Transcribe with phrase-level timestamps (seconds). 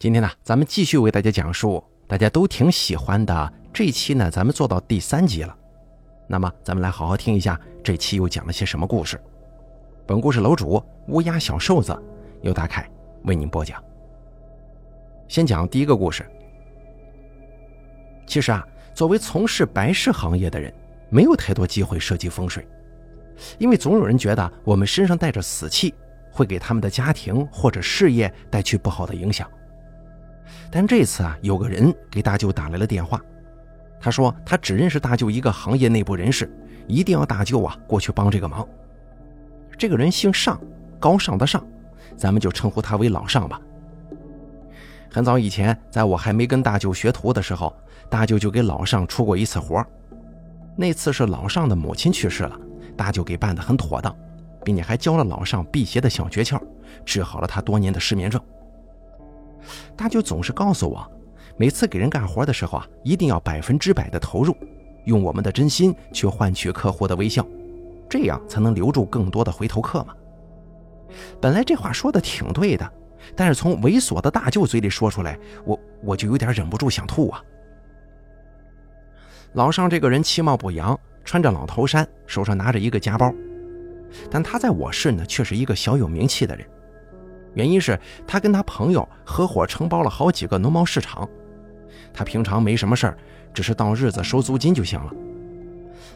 [0.00, 5.52] 今天呢，咱们继续为大家讲述大家都挺喜欢的这期呢，咱们做到第三集了。
[6.28, 9.20] 那么，咱们来好好听一下这期又讲了些什么故事。
[10.06, 12.00] 本故事楼主乌鸦小瘦子
[12.42, 12.88] 由大凯
[13.24, 13.82] 为您播讲。
[15.26, 16.24] 先讲第一个故事。
[18.24, 20.72] 其实啊，作为从事白事行业的人，
[21.10, 22.64] 没有太多机会涉及风水，
[23.58, 25.92] 因为总有人觉得我们身上带着死气，
[26.30, 29.50] 会给他们的家庭或者事业带去不好的影响。
[30.70, 33.20] 但这次啊，有个人给大舅打来了电话，
[34.00, 36.50] 他说他只认识大舅一个行业内部人士，
[36.86, 38.66] 一定要大舅啊过去帮这个忙。
[39.76, 40.60] 这个人姓尚，
[40.98, 41.64] 高尚的尚，
[42.16, 43.60] 咱们就称呼他为老尚吧。
[45.10, 47.74] 很早以前，在我还没跟大舅学徒的时候，
[48.10, 49.84] 大舅就给老尚出过一次活
[50.76, 52.58] 那次是老尚的母亲去世了，
[52.96, 54.14] 大舅给办得很妥当，
[54.64, 56.60] 并且还教了老尚辟邪的小诀窍，
[57.04, 58.40] 治好了他多年的失眠症。
[59.96, 61.10] 大舅总是告诉我，
[61.56, 64.56] 每次给人干活的时候啊，一定要百分之百的投入，
[65.04, 67.46] 用我们的真心去换取客户的微笑，
[68.08, 70.14] 这样才能留住更多的回头客嘛。
[71.40, 72.92] 本来这话说的挺对的，
[73.34, 77.42] 但是从猥琐的大舅嘴里说出来，我我就有点忍不住想吐啊。
[79.54, 83.32] 老尚这个人其貌不扬，穿着老头衫，手上拿着一个夹包，
[84.30, 86.66] 但他在我市呢，却是一个小有名气的人。
[87.58, 91.28] 原因是他跟他朋友合伙承包了好几个农贸市场，
[92.14, 93.18] 他平常没什么事儿，
[93.52, 95.12] 只是到日子收租金就行了。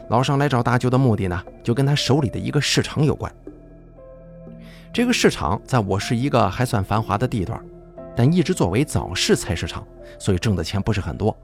[0.07, 3.29] 老尚来找大舅的目的呢，就跟他手里的一个市场有关。
[4.93, 7.59] 这个市场在我市一个还算繁华的地段，
[8.15, 9.85] 但一直作为早市菜市场，
[10.17, 11.35] 所以挣的钱不是很多。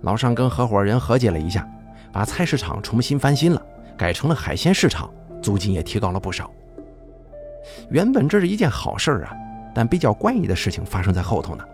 [0.00, 1.64] 老尚跟合伙人合计了一下，
[2.10, 3.62] 把菜市场重新翻新了，
[3.96, 5.08] 改成了海鲜市场，
[5.40, 6.50] 租金也提高了不少。
[7.90, 9.32] 原本这是一件好事啊，
[9.74, 11.64] 但比较怪异的事情发生在后头呢。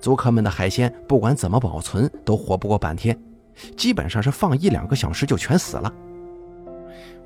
[0.00, 3.18] 租客们的海鲜不管怎么保存都活不过半天，
[3.76, 5.92] 基本上是放一两个小时就全死了。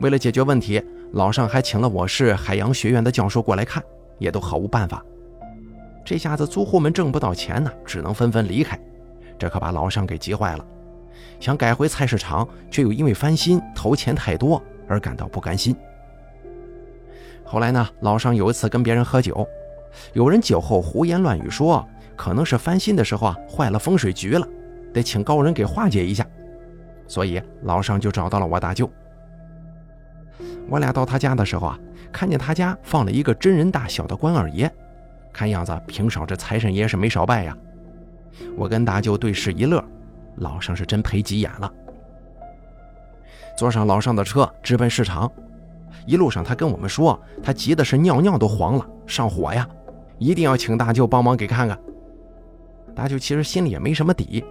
[0.00, 0.82] 为了解决问题，
[1.12, 3.81] 老尚还请了我市海洋学院的教授过来看，
[4.19, 5.04] 也都毫无办法。
[6.04, 8.78] 这下子租户们挣不到钱呢，只能纷纷离开，
[9.38, 10.66] 这可把老尚给急坏了。
[11.38, 15.77] 想改回菜市场，却又因为翻新投钱太多而感到不甘心。
[17.44, 19.47] 后来呢，老尚有一次跟别人喝酒，
[20.12, 24.49] 有人酒后胡言乱语说，可能是翻新的时候啊坏了风水局了，
[24.93, 26.27] 得请高人给化解一下。
[27.06, 28.91] 所以老尚就找到了我大舅。
[30.69, 31.78] 我俩到他家的时候啊，
[32.10, 34.72] 看见他家放了一个真人大小的关二爷，
[35.33, 37.56] 看样子平少这财神爷是没少拜呀。
[38.56, 39.84] 我跟大舅对视一乐，
[40.37, 41.71] 老尚是真赔急眼了。
[43.56, 45.31] 坐上老尚的车，直奔市场。
[46.06, 49.69] 一路上，他跟我们说，他急的是尿尿都黄了，上火呀，
[50.19, 51.78] 一定要请大舅帮忙给看看。
[52.94, 54.44] 大舅其实心里也没什么底，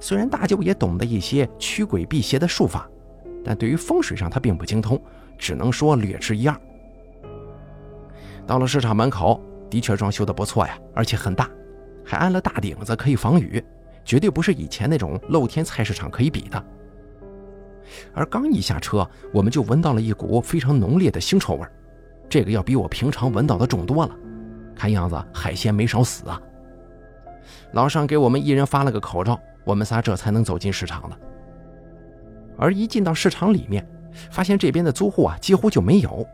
[0.00, 2.88] 虽然大舅也懂得一些驱鬼辟邪的术法，
[3.44, 5.00] 但对于风水上他并不精通，
[5.36, 6.56] 只能说略知一二。
[8.46, 11.50] 到了市场门口，的确装修的不错呀，而且很大，
[12.04, 13.62] 还安了大顶子可以防雨，
[14.04, 16.64] 绝对不是以前那种露天菜市场可以比的。
[18.14, 21.66] 而刚一下车，我们就闻到了一股非常浓烈的腥臭味
[22.28, 24.14] 这个要比我平常闻到的重多了。
[24.74, 26.40] 看样子海鲜没少死啊！
[27.72, 31.16] 老尚给我们一人发了个口罩，我们仨这才能走进市场的。
[32.58, 33.86] 而一进到市场里面，
[34.30, 36.26] 发现这边的租户啊几乎就没有。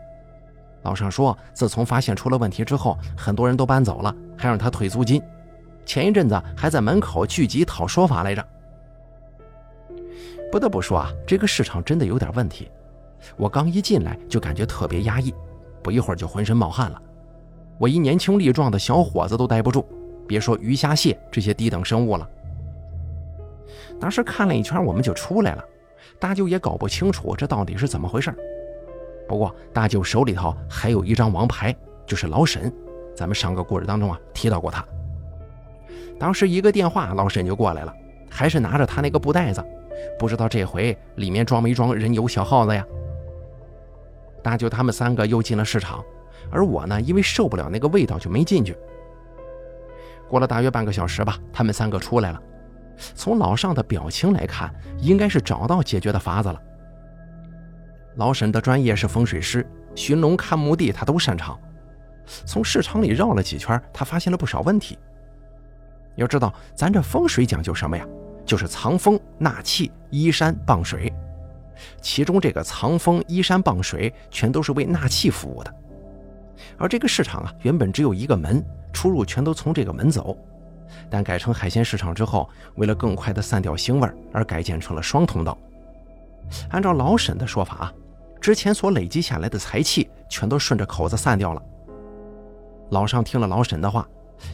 [0.82, 5.22] 老尚说，自从发现出了问题之后，很多人都搬走了，还让他退租金。
[5.84, 8.44] 前一阵子还在门口聚集讨说法来着。
[10.52, 12.70] 不得不说啊，这个市场真的有点问题。
[13.38, 15.32] 我刚一进来就感觉特别压抑，
[15.82, 17.00] 不一会儿就浑身冒汗了。
[17.78, 19.86] 我一年轻力壮的小伙子都待不住，
[20.28, 22.28] 别说鱼虾蟹这些低等生物了。
[23.98, 25.64] 当时看了一圈，我们就出来了。
[26.20, 28.34] 大舅也搞不清楚这到底是怎么回事。
[29.26, 31.74] 不过大舅手里头还有一张王牌，
[32.04, 32.70] 就是老沈。
[33.16, 34.84] 咱们上个故事当中啊提到过他。
[36.19, 37.94] 当时一个电话，老沈就过来了，
[38.28, 39.64] 还是拿着他那个布袋子。
[40.19, 42.84] 不知道这回里面装没装人油小耗子呀？
[44.43, 46.04] 大舅他们三个又进了市场，
[46.50, 48.76] 而我呢，因为受不了那个味道，就没进去。
[50.28, 52.43] 过了大约半个小时吧，他们三个出来了。
[53.14, 56.60] 从老尚的表情来看，应该是找到解决的法子了。
[58.16, 61.58] 老沈的专业是风水师，寻龙看墓地他都擅长。
[62.26, 64.99] 从市场里绕了几圈，他发现了不少问题。
[66.16, 68.06] 要知道，咱这风水讲究什么呀？
[68.44, 71.12] 就是藏风纳气依山傍水，
[72.00, 75.74] 其中这个藏风依山傍水全都是为纳气服务的。
[76.78, 80.36] 而这个市场啊，原本只有一个门，出入全都从这个门走。
[81.08, 85.56] 但改成海鲜市场之后，为了更快的散掉腥味而改建成了双通道。
[86.70, 87.92] 按照老沈的说法啊，
[88.40, 91.62] 之前所累积下来的财气全都顺着口子散掉了。
[92.90, 94.06] 老尚听了老沈的话，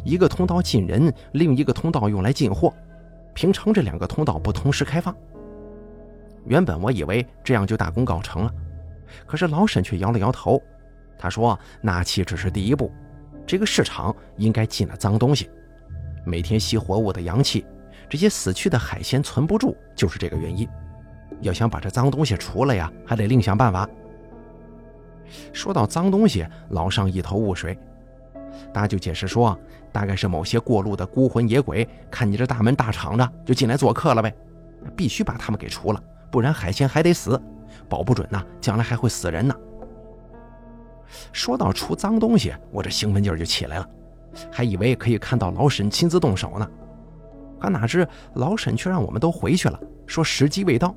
[0.05, 2.73] 一个通道进人，另一个通道用来进货，
[3.38, 5.17] 平常这两个通道不同时开放。
[6.44, 8.52] 原本我以为这样就大功告成了，
[9.26, 10.61] 可是老沈却摇了摇头，
[11.17, 12.90] 他说：“纳气只是第一步，
[13.46, 15.49] 这个市场应该进了脏东西。”
[16.26, 17.64] 每天吸活物的阳气，
[18.08, 20.69] 这些死去的海鲜存不住，就是这个原因。
[21.40, 23.88] 要想把这脏东西除了呀，还得另想办法。
[25.52, 27.79] 说到脏东西，老尚一头雾水。
[28.73, 29.56] 大舅解释说，
[29.93, 34.35] 大概是某些过路的孤魂野鬼，看你这大门大敞着，就进来做客了呗。
[34.96, 37.40] 必须把他们给除了，不然海鲜还得死，
[37.88, 39.55] 保不准呐，将来还会死人呢。
[41.32, 43.88] 说到除脏东西，我这兴奋劲儿就起来了。
[44.52, 46.70] 还以为可以看到老沈亲自动手呢，
[47.58, 50.94] 可哪知老沈却让我们都回去了，说时机未到。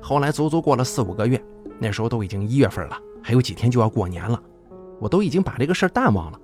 [0.00, 1.42] 后来足足过了四五个月，
[1.78, 4.40] 那时候都已经一月份了，还有几天就要过年了，
[5.00, 6.38] 我都已经把这个事儿淡忘了。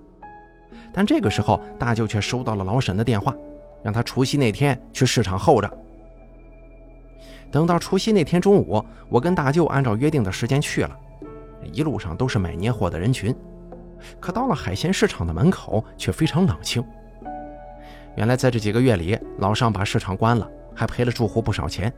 [0.93, 3.35] 但这个时候，大舅却收到了老沈的电话，
[3.83, 5.71] 让他除夕那天去市场候着。
[7.51, 10.97] 等到除夕那天中午，我跟大舅按照约定的时间去了，
[11.73, 13.35] 一路上都是买年货的人群。
[14.21, 16.85] 可到了海鲜市场的门口，却非常冷清。
[18.17, 21.93] 原来在这几个月里，老尚把市场关了，还赔了住户不少钱。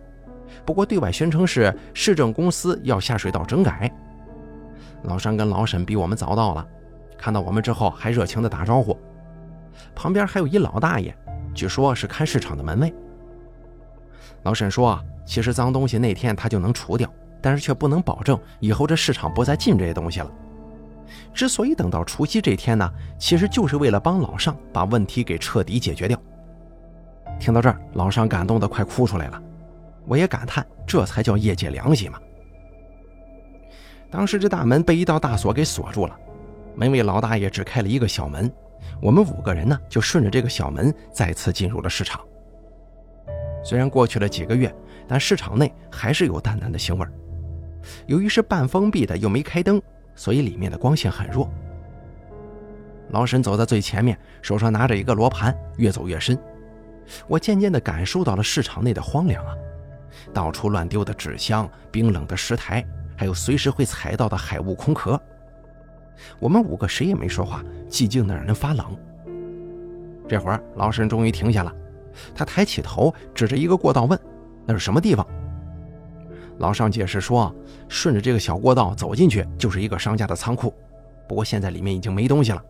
[0.65, 3.91] 不过对外宣称是市政公司要下水道整改。
[5.03, 6.67] 老尚跟老沈比我们早到了，
[7.21, 8.99] 看到我们之后还热情地打招呼。
[9.95, 11.15] 旁边还有一老大爷，
[11.55, 12.93] 据说是看市场的门卫。
[14.45, 17.13] 老沈说：“其实脏东西那天他就能除掉，
[17.43, 20.31] 但是却不能保证以后这市场不再进这些东西了。”
[21.35, 26.19] 之所以等到除夕这天呢，其实就是为了帮老尚把问题给彻底解决掉。
[27.39, 29.43] 听到这儿，老尚感动得快哭出来了，
[30.07, 32.19] 我也感叹，这才叫业界良心嘛。
[34.11, 36.19] 当时这大门被一道大锁给锁住了，
[36.75, 38.51] 门卫老大爷只开了一个小门，
[39.01, 42.21] 我们五个人呢就顺着这个小门再次进入了市场。
[43.63, 44.75] 虽然过去了几个月，
[45.07, 47.13] 但市场内还是有淡淡的腥味儿
[48.07, 49.81] 由于是半封闭的，又没开灯。
[50.17, 51.49] 所以里面的光线很弱。
[53.09, 56.39] 老沈走在最前面，手上拿着一个罗盘，越走越深。
[57.27, 59.55] 我渐渐地感受到了市场内的荒凉啊，
[60.35, 62.85] 到处乱丢的纸箱、冰冷的石台，
[63.17, 65.19] 还有随时会踩到的海物空壳。
[66.39, 68.87] 我们五个谁也没说话，寂静的让人发冷。
[70.29, 71.75] 这会儿，老沈终于停下了，
[72.35, 74.19] 他抬起头，指着一个过道问
[74.65, 75.27] ：“那是什么地方？”
[76.59, 77.55] 老尚解释说
[77.89, 80.73] ：“顺着这个小过道走进去，就是一个商家的仓库。
[81.27, 82.63] 不过现在里面已经没东西了。”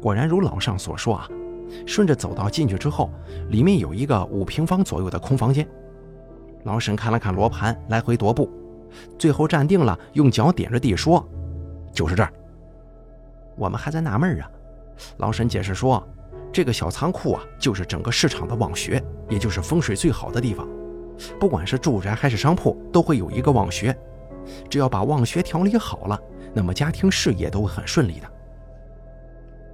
[0.00, 1.28] 果然如老尚所说啊，
[1.86, 3.10] 顺着走道进去之后，
[3.50, 5.66] 里面有一个五平方左右的空房间。
[6.64, 8.50] 老沈看了看罗盘，来回踱步，
[9.18, 11.26] 最后站定了，用脚点着地说
[11.94, 12.30] ：“就是这儿。”
[13.56, 14.50] 我们还在纳闷啊。
[15.16, 16.06] 老沈解释说
[16.52, 20.68] ：“这个小仓库啊，就是整个市场的望穴，也就是风水最好的地方。”
[21.38, 23.96] 不管是住宅还是商铺，都会有一个望穴。
[24.68, 26.20] 只要把望穴调理好了，
[26.52, 28.26] 那么家庭事业都会很顺利的。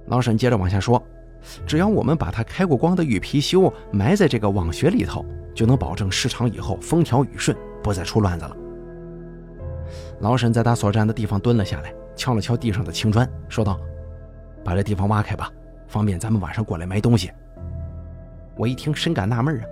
[0.05, 1.01] 老沈接着往下说
[1.65, 5.25] ：“只要我们把他开过光的玉貔貅埋在这个望穴里头，
[5.55, 8.55] 就能保证市场以后风调雨顺，不再出乱子了。”
[10.21, 13.79] 老沈在他所站的地方蹲了下来，敲了敲地上的青砖，说道
[14.63, 15.51] ：“把这地方挖开吧，
[15.87, 17.31] 方便咱们晚上过来埋东西。”
[18.55, 19.65] 我一听，深感纳闷啊。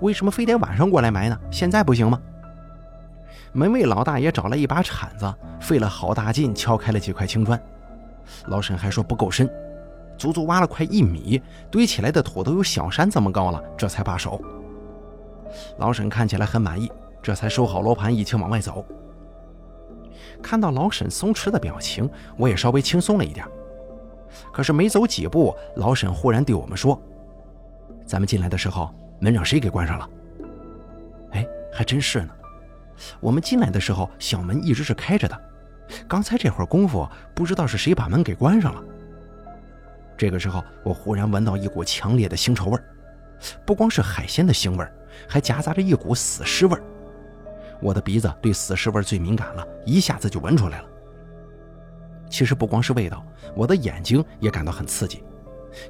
[0.00, 1.38] 为什么非得晚上过来埋呢？
[1.50, 2.20] 现在不行吗？
[3.52, 7.60] 门卫老大爷找来一把铲子，费了好大劲敲开了几块青砖。
[8.46, 9.48] 老沈还说不够深，
[10.18, 14.40] 足足挖了快一米，堆起来的土都有小山这么高了，这才罢手。
[15.78, 16.90] 老沈看起来很满意，
[17.22, 18.84] 这才收好罗盘，一起往外走。
[20.46, 23.44] 看到老沈松弛的表情，我也稍微轻松了一点。
[24.52, 27.02] 可是没走几步，老沈忽然对我们说
[28.06, 30.08] ：“咱们进来的时候。”门让谁给关上了？
[31.32, 32.28] 哎，还真是呢。
[33.18, 35.40] 我们进来的时候，小门一直是开着的。
[36.06, 38.84] 刚才这会儿功夫，不知道是谁把门给关上了。
[40.16, 42.78] 这个时候，我忽然闻到一股强烈的腥臭味
[43.64, 44.86] 不光是海鲜的腥味
[45.26, 46.78] 还夹杂着一股死尸味
[47.80, 50.88] 我的鼻子对死尸味最敏感了，一下子就闻出来了。
[52.28, 55.22] 其实不光是味道，我的眼睛也感到很刺激。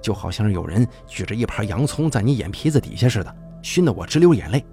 [0.03, 4.65] 就好像是有人举着一盘洋葱在你眼皮子底下似的，熏得我直流眼泪。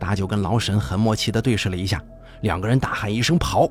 [0.00, 2.02] 大舅跟老沈很默契地对视了一下，
[2.42, 3.68] 两个人大喊一声“跑”，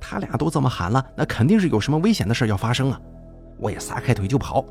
[0.00, 3.00] 他俩都这么喊了，那肯定是有什么危险的事要发生啊！
[3.58, 4.64] 我也撒开腿就跑，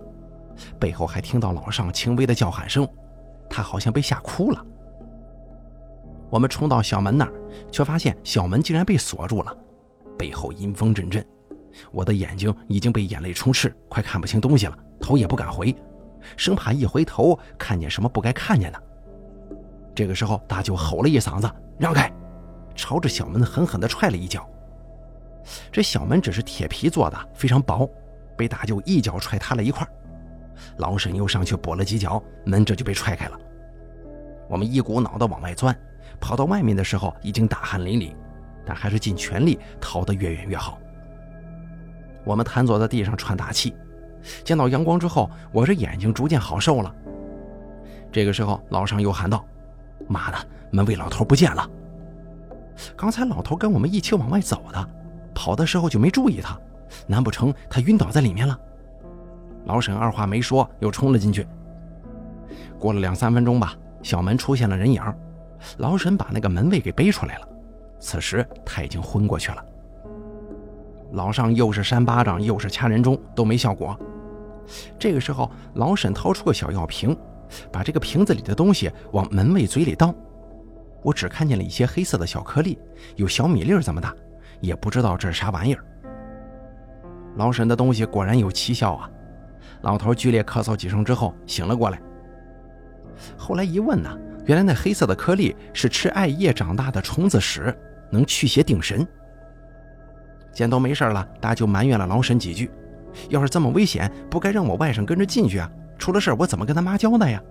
[0.79, 2.87] 背后还听到老尚轻微的叫喊声，
[3.49, 4.65] 他好像被吓哭了。
[6.29, 7.33] 我们冲到小门那儿，
[7.71, 9.57] 却发现小门竟然被锁住了，
[10.17, 11.25] 背后阴风阵阵，
[11.91, 15.75] 我的眼睛已经被眼泪充斥，快看不清东西了，头也不敢回，
[16.35, 18.83] 生怕一回头看见什么不该看见的。
[19.95, 22.11] 这个时候，大舅吼了一嗓子：“让开！”
[22.75, 24.47] 朝着小门狠狠地踹了一脚。
[25.71, 27.89] 这小门只是铁皮做的，非常薄，
[28.35, 29.87] 被大舅一脚踹塌了一块。
[30.77, 33.39] 老沈又上去跛了几脚，门这就被踹开了。
[34.49, 35.75] 我们一股脑的往外钻，
[36.19, 38.13] 跑到外面的时候已经大汗淋漓，
[38.65, 40.79] 但还是尽全力逃得越远越好。
[42.23, 43.75] 我们瘫坐在地上喘大气，
[44.43, 46.93] 见到阳光之后，我这眼睛逐渐好受了。
[48.11, 49.45] 这个时候，老尚又喊道。
[50.07, 50.37] 妈的，
[50.71, 51.69] 门卫老头不见了！
[52.95, 54.89] 刚才老头跟我们一起往外走的，
[55.33, 56.57] 跑的时候就没注意他，
[57.07, 58.57] 难不成他晕倒在里面了？
[59.65, 61.45] 老沈二话没说，又冲了进去。
[62.79, 63.73] 过了两三分钟吧，
[64.03, 65.01] 小门出现了人影，
[65.77, 67.47] 老沈把那个门卫给背出来了。
[67.99, 69.65] 此时他已经昏过去了。
[71.11, 73.97] 老尚又是扇巴掌，又是掐人中，都没效果。
[74.99, 77.17] 这个时候，老沈掏出个小药瓶。
[77.71, 80.13] 把这个瓶子里的东西往门卫嘴里倒，
[81.01, 82.77] 我只看见了一些黑色的小颗粒，
[83.15, 84.13] 有小米粒这么大，
[84.59, 85.81] 也不知道这是啥玩意儿。
[87.37, 89.09] 老沈的东西果然有奇效啊！
[89.79, 92.01] 老头剧烈咳嗽几声之后醒了过来。
[93.37, 94.13] 后来一问呢，
[94.47, 97.77] 原来那黑色的颗粒是吃艾叶长大的虫子屎，
[98.09, 99.05] 能驱邪定神。
[100.53, 102.71] 见都没事了，大舅埋怨了老沈几句
[103.29, 107.43] ：“要是这么危险，不该让我外甥跟着进去啊！”出了事我怎么跟他妈交代呀？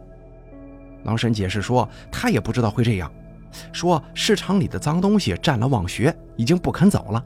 [1.05, 3.13] 老沈解释说，他也不知道会这样，
[3.73, 7.23] 说市场里的脏东西占了网穴，已经不肯走了。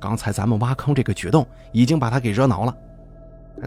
[0.00, 2.74] 刚才咱们挖坑这个举动，已经把他给惹恼了。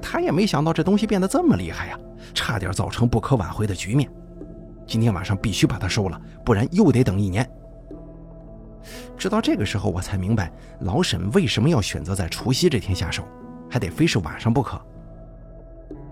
[0.01, 1.99] 他也没想到这东西变得这么厉害呀，
[2.33, 4.09] 差点造成不可挽回的局面。
[4.87, 7.47] 今天晚上必须把它收了，不然又得等一年。
[9.17, 13.23] 直到这个时候，我才明白老沈为什么要选择在除夕这天下手，
[13.69, 14.81] 还得非是晚上不可。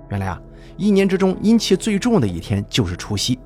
[0.09, 0.41] 原来啊。
[0.77, 3.39] 一年之中阴气最重的一天就是除夕，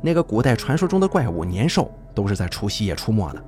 [0.00, 3.42] 那个古代传说中的怪物年兽都是在除夕夜出没的，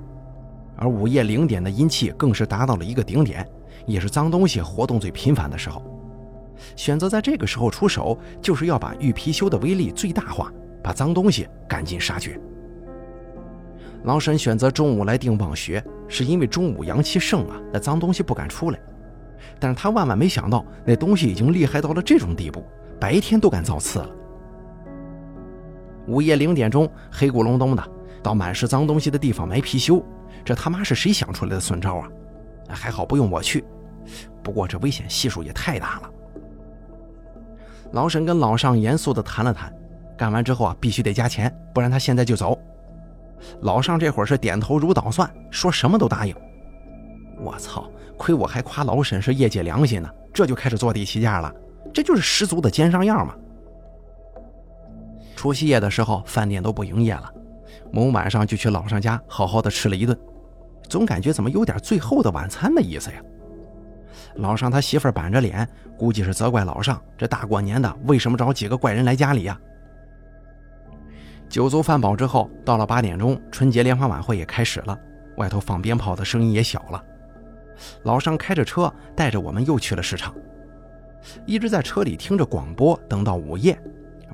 [0.75, 3.47] 而午夜零点的阴气更是达到了一个顶点，
[3.87, 5.81] 也是脏东西活动最频繁的时候。
[6.75, 10.51] 选择在这个时候出手，就是要把玉貔貅的威力最大化，
[10.83, 12.39] 把脏东西赶尽杀绝。
[14.05, 18.81] 老沈选择中午来定望穴，是因为中午阳气盛啊，那脏东西不敢出来。
[19.61, 22.65] 但是他万万没想到，那东西已经厉害到了这种地步，
[22.99, 24.11] 白天都敢造次了。
[26.09, 27.83] 午夜零点钟，黑咕隆咚的，
[28.23, 30.03] 到满是脏东西的地方埋貔貅，
[30.45, 32.09] 这他妈是谁想出来的损招啊？
[32.69, 33.65] 还好不用我去，
[34.43, 36.11] 不过这危险系数也太大了。
[37.93, 39.73] 老沈跟老尚严肃地谈了谈，
[40.23, 42.57] 干完之后啊，必须得加钱，不然他现在就走。
[43.63, 46.37] 老尚这会儿是点头如捣蒜，说什么都答应。
[47.41, 47.91] 我操！
[48.17, 51.53] 亏我还夸老沈是业界良心呢，这就开始坐地起价了，
[51.93, 53.35] 这就是十足的奸商样嘛。
[55.35, 57.29] 除夕夜的时候，饭店都不营业了，
[57.93, 60.17] 我们晚上就去老尚家好好的吃了一顿，
[60.89, 63.17] 总感觉怎么有点最后的晚餐的意思呀。
[64.37, 69.59] 老尚他媳妇板着脸，估计是责怪老尚这大过年的为什么找几个怪人来家里呀。
[71.53, 74.99] 酒足饭饱之后，到了八点钟，春节联欢晚会也开始了，
[75.37, 77.05] 外头放鞭炮的声音也小了。
[78.05, 80.35] 老尚开着车带着我们又去了市场，
[81.45, 83.79] 一直在车里听着广播，等到午夜，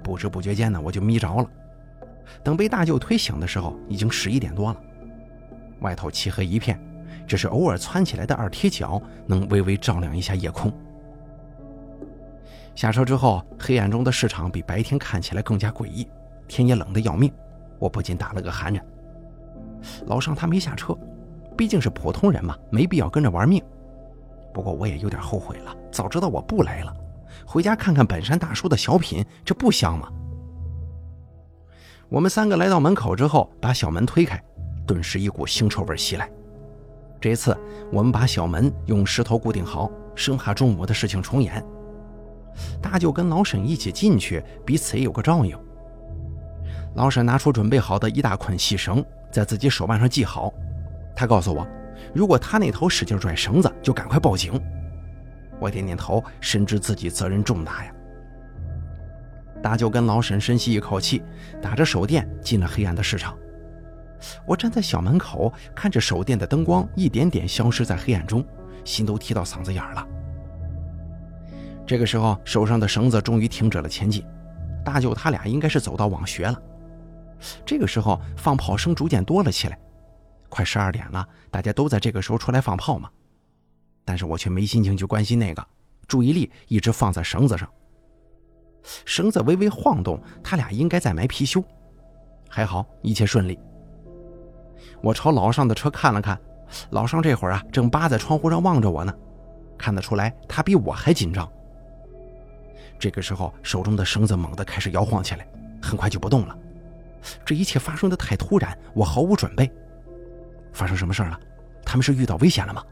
[0.00, 1.50] 不知不觉间呢，我就眯着了。
[2.44, 4.80] 等被大舅推醒的时候，已经十一点多了。
[5.80, 6.80] 外头漆黑一片，
[7.26, 10.72] 只是偶尔窜起来的二踢脚能微微照亮一下夜空。
[12.76, 16.06] 下车之后，黑暗中的市场比白天看起来更加诡异，
[16.48, 17.32] 天也冷得要命，
[17.78, 18.84] 我不禁打了个寒颤。
[20.06, 20.96] 老尚他没下车。
[21.56, 23.60] 毕竟是普通人嘛，没必要跟着玩命。
[24.54, 26.96] 不过我也有点后悔了，早知道我不来了，
[27.44, 30.08] 回家看看本山大叔的小品，这不香吗？
[32.08, 34.40] 我们三个来到门口之后，把小门推开，
[34.86, 36.30] 顿时一股腥臭味袭来。
[37.20, 37.58] 这一次
[37.90, 41.60] 我们把小门用石头固定好，生怕中午的事情重演。
[42.80, 45.58] 大舅跟老沈一起进去，彼此也有个照应。
[46.98, 50.52] 老沈拿出准备好的一大捆细绳，在自己手腕上系好。
[51.14, 51.64] 他告诉我，
[52.12, 54.60] 如果他那头使劲拽绳子，就赶快报警。
[55.60, 57.92] 我点点头，深知自己责任重大呀。
[59.62, 61.22] 大舅跟老沈深吸一口气，
[61.62, 63.38] 打着手电进了黑暗的市场。
[64.44, 68.44] 我站在小门口，看着手电的灯光一点点消失在黑暗中，
[68.84, 70.04] 心都提到嗓子眼了。
[71.86, 74.26] 这个时候，手上的绳子终于停止了前进，
[74.84, 76.60] 大舅他俩应该是走到网学了。
[77.64, 79.78] 这个时候，放炮声逐渐多了起来，
[80.48, 83.08] 快十二点了，大家都在这个时候出来放炮嘛。
[84.04, 85.66] 但是我却没心情去关心那个，
[86.06, 87.68] 注意力一直放在绳子上。
[89.04, 91.62] 绳子微微晃动，他俩应该在埋貔貅。
[92.48, 93.58] 还好一切顺利。
[95.02, 96.40] 我朝老尚的车看了看，
[96.90, 99.14] 老尚这会儿啊正扒在窗户上望着我呢，
[99.76, 101.46] 看得出来他比我还紧张。
[102.98, 105.46] 这个时候手中的绳子猛地开始摇晃起来，
[105.82, 106.58] 很快就不动了。
[107.44, 109.70] 这一切发生的太突然，我毫无准备。
[110.72, 111.38] 发生什么事了？
[111.84, 112.82] 他们是遇到危险了吗？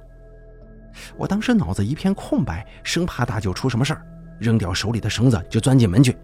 [1.17, 4.07] 我当时脑子一片空白，生怕大舅出什么事儿，
[4.39, 6.17] 扔掉手里的绳子就钻进门去。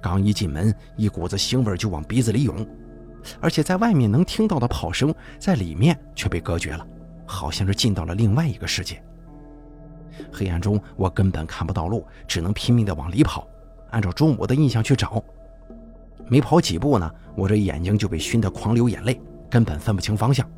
[0.00, 2.66] 刚一进门，一股子腥味就往鼻子里涌，
[3.40, 6.86] 而且在外面能听到的炮声，在里面却被隔绝了，
[7.26, 9.02] 好像是进到了另外一个世界。
[10.32, 13.46] 黑暗中，我根本看不到路，只能拼命地往里跑，
[13.90, 15.22] 按照中午的印象去找。
[16.28, 20.48] 没跑几步呢，我这眼睛就被熏得狂流眼泪，根本分不清方向。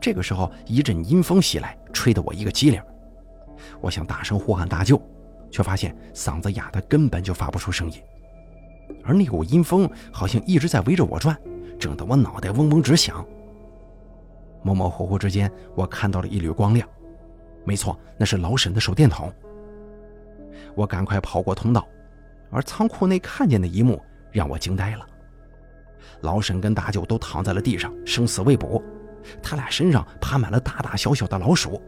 [0.00, 2.82] 这个时候，一阵阴风袭来，吹得我一个激灵。
[3.80, 5.00] 我想大声呼喊大舅。
[5.48, 8.02] 却发现嗓子哑的根本就发不出声音，
[9.04, 11.34] 而那股阴风好像一直在围着我转，
[11.78, 13.24] 整得我脑袋嗡嗡直响。
[14.62, 16.86] 模模糊糊之间，我看到了一缕光亮，
[17.64, 19.32] 没错，那是老沈的手电筒。
[20.74, 21.86] 我赶快跑过通道，
[22.50, 24.02] 而仓库内看见的一幕
[24.36, 25.06] 让我惊呆了：
[26.20, 28.82] 老沈跟大舅都躺在了地上，生死未卜，
[29.42, 31.80] 他俩身上爬满了大大小小的老鼠。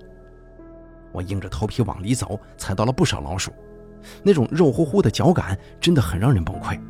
[1.13, 3.53] 我硬着头皮往里走，踩到了不少老鼠，
[4.23, 6.81] 那种肉乎乎的脚感真的很让人崩溃。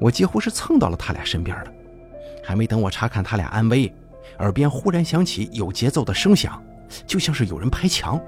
[0.00, 1.70] 我几乎是蹭到了他俩身边了，
[2.42, 3.94] 还没等我查看他俩安危，
[4.38, 6.64] 耳边忽然响起有节奏的声响，
[7.06, 8.18] 就像是有人拍墙，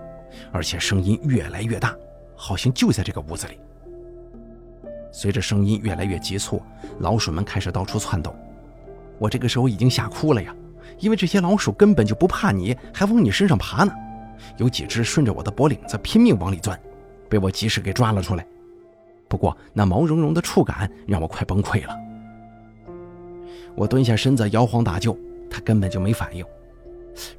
[0.52, 1.96] 而且声音越来越大，
[2.36, 3.58] 好像就在这个屋子里。
[5.12, 6.62] 随着声音越来越急促，
[7.00, 8.34] 老鼠们开始到处窜动。
[9.18, 10.54] 我这个时候已经吓哭了呀，
[10.98, 13.92] 因为这些老鼠根本就不怕你，还往你身上爬呢。
[14.56, 16.78] 有几只顺着我的脖领子拼命往里钻，
[17.28, 18.46] 被我及时给抓了出来。
[19.28, 21.96] 不过那毛茸茸的触感让我快崩溃了。
[23.74, 25.16] 我蹲下身子摇晃大舅，
[25.50, 26.44] 他根本就没反应。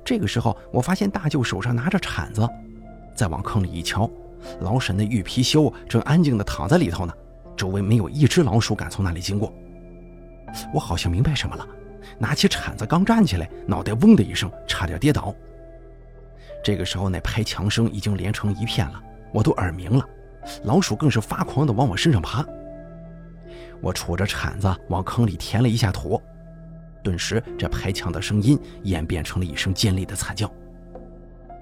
[0.05, 2.47] 这个时候，我发现大舅手上拿着铲子，
[3.15, 4.09] 再往坑里一瞧，
[4.59, 7.13] 老沈的玉貔貅正安静地躺在里头呢，
[7.55, 9.53] 周围没有一只老鼠敢从那里经过。
[10.73, 11.67] 我好像明白什么了，
[12.17, 15.33] 拿起铲子刚站起来，脑袋嗡的一声，差点跌倒。
[16.63, 19.01] 这个时候，那拍墙声已经连成一片了，
[19.33, 20.05] 我都耳鸣了。
[20.63, 22.45] 老鼠更是发狂地往我身上爬。
[23.79, 26.21] 我杵着铲子往坑里填了一下土，
[27.03, 30.51] 顿时这拍墙的声音演变成了一声尖利的惨叫。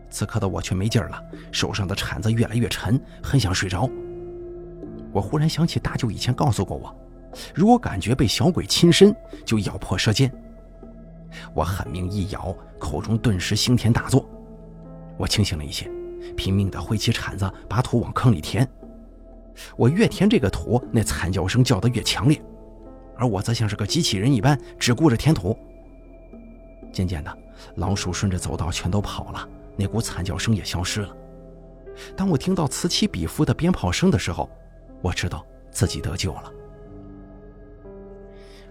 [0.10, 1.21] 此刻的我却没劲儿了，
[1.52, 3.89] 手上的铲子越来越沉，很想睡着。
[5.11, 6.95] 我忽然想起大舅以前告诉过我，
[7.53, 10.31] 如果感觉被小鬼亲身，就咬破舌尖。
[11.53, 14.27] 我狠命一咬，口中顿时腥甜大作。
[15.17, 15.89] 我清醒了一些，
[16.35, 18.67] 拼命地挥起铲子，把土往坑里填。
[19.75, 22.41] 我越填这个土，那惨叫声叫得越强烈，
[23.17, 25.57] 而我则像是个机器人一般，只顾着填土。
[26.91, 27.37] 渐渐的，
[27.75, 31.15] 老鼠顺着走道全都跑了，那股惨叫声也消失了。
[32.15, 34.49] 当我听到此起彼伏的鞭炮声的时候，
[35.01, 36.51] 我知道自己得救了。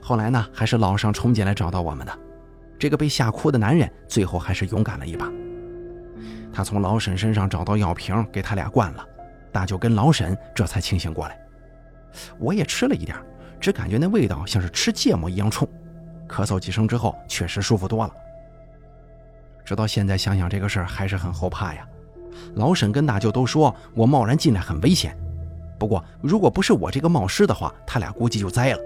[0.00, 2.18] 后来呢，还是老尚冲进来找到我们的。
[2.78, 5.30] 这个被吓哭的男人，最后还是勇敢了一把。
[6.52, 9.04] 他从老沈身上找到药瓶，给他俩灌了。
[9.52, 11.38] 大舅跟老沈这才清醒过来。
[12.38, 13.16] 我也吃了一点，
[13.60, 15.68] 只感觉那味道像是吃芥末一样冲。
[16.28, 18.12] 咳嗽几声之后，确实舒服多了。
[19.64, 21.86] 直到现在想想这个事儿，还是很后怕呀。
[22.54, 25.16] 老沈跟大舅都说我贸然进来很危险。
[25.78, 28.78] 不过如果不是我这个冒失的话，他俩估计就栽了。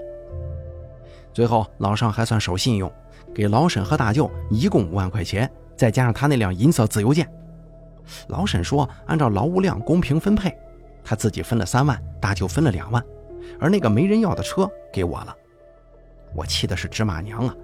[1.32, 2.92] 最后老尚还算守信用，
[3.34, 7.26] 给老沈和大舅一共五万块钱，再加上他那辆银色自由舰。
[8.28, 10.54] 老沈说：“按照劳务量公平分配，
[11.02, 13.02] 他自己分了三万，大舅分了两万，
[13.58, 15.34] 而那个没人要的车给我了。
[16.34, 17.54] 我气的是芝麻娘啊！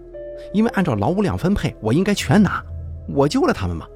[0.52, 2.64] 因为按照劳务量分配，我应该全拿，
[3.08, 3.86] 我救了他们嘛。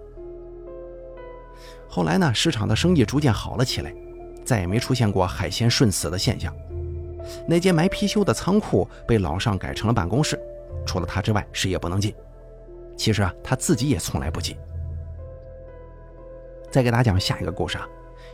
[1.89, 3.95] 后来呢，市场的生意逐渐好了起来，
[4.45, 6.55] 再也没出现过海鲜瞬死的现象。
[7.47, 10.39] 那间埋貔貅的仓库被老尚改成了办公室，
[10.85, 12.15] 除了他之外，谁也不能进。
[12.97, 14.57] 其实啊，他自己也从来不进。”
[16.71, 17.87] 再给大家讲下一个故事啊，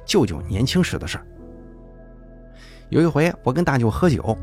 [0.06, 1.26] 舅舅年轻时的事儿。
[2.88, 4.36] 有一回我跟大舅喝酒，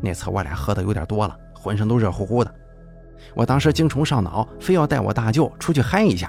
[0.00, 2.52] 那次我俩喝的有点多了，浑身都热乎乎的。
[3.34, 6.28] 我当时精虫上脑，非要带我大舅出去嗨一下。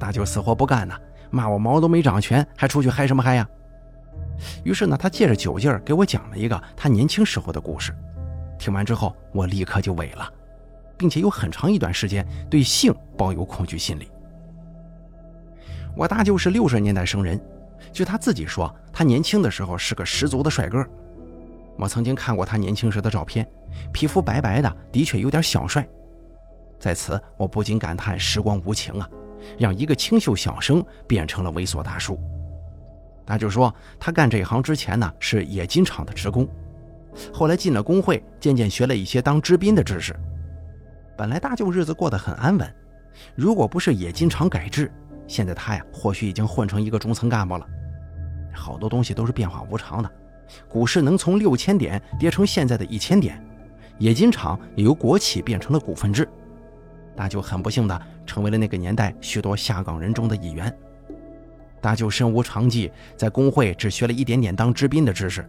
[0.00, 0.94] 大舅死活不干呢，
[1.30, 3.48] 骂我毛都没长全，还出去嗨什么嗨呀？
[4.64, 7.94] 于是呢，他借着酒劲儿给我讲了一个他年轻时候的故事。
[8.58, 10.32] 听完之后，我立刻就萎了，
[10.96, 14.10] 并且有很长一段时间对性抱有恐惧心理。
[15.94, 17.40] 我大舅是六十年代生人，
[17.92, 20.84] 据他自己说，他年轻的时候是个十足的帅哥。
[21.78, 23.46] 我曾经看过他年轻时的照片，
[23.92, 25.86] 皮肤白白的，的确有点小帅。
[26.78, 29.08] 在此，我不禁感叹时光无情啊，
[29.58, 32.18] 让一个清秀小生变成了猥琐大叔。
[33.26, 36.48] 他就说，他干这行之前呢是冶金厂的职工，
[37.32, 40.14] 后来进了工会，渐渐学了一些当知宾的知识。
[41.18, 42.74] 本来大舅日子过得很安稳，
[43.34, 44.92] 如果不是冶金厂改制，
[45.26, 47.66] 现在他呀或许已经混成一个中层干部了。
[48.54, 50.10] 好多东西都是变化无常的。
[50.68, 53.44] 股市能从六千点跌成现在的一千点，
[53.98, 56.28] 冶金厂也由国企变成了股份制，
[57.16, 60.72] 大舅很不幸的成为了那个年代许多下岗人中的一员。
[61.80, 65.48] 大舅身无长技，在工会只学了一点点当知宾的知识，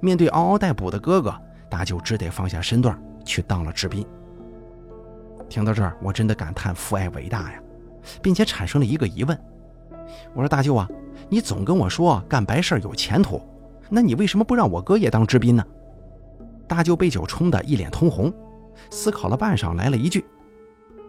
[0.00, 1.34] 面对嗷嗷待哺的哥哥，
[1.68, 4.06] 大舅只得放下身段去当了知宾。
[5.48, 7.60] 听到这儿，我真的感叹父爱伟大呀，
[8.22, 9.38] 并且产生了一个疑问：
[10.34, 10.88] 我说大舅啊，
[11.28, 13.40] 你总跟我说干白事有前途。
[13.88, 15.64] 那你为什么不让我哥也当知宾呢？
[16.68, 18.32] 大舅被酒冲得一脸通红，
[18.90, 20.24] 思考了半晌，来了一句：“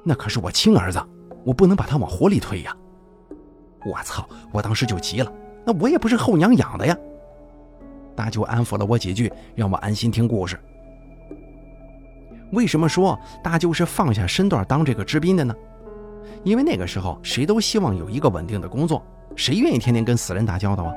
[0.06, 1.04] 那可是我亲儿子，
[1.44, 2.78] 我不能把他往火里推呀！”
[3.88, 4.28] 我操！
[4.52, 5.32] 我当时就急了，
[5.66, 6.96] 那我也不是后娘养的呀。
[8.16, 10.60] 大舅安抚了我几句，让我安心听故事。
[12.52, 15.56] 为什么说大舅是放下身段当这个知宾的呢？
[16.44, 19.04] 因为那个时候谁都希望有一个稳定的工作，
[19.36, 20.94] 谁愿意天天跟死人打交道啊？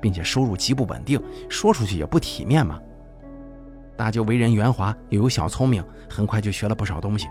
[0.00, 2.80] 并且收入极不稳定，说出去也不体面嘛。
[3.96, 7.26] 大舅为人圆滑，又有小聪明，很快就学了不少东西，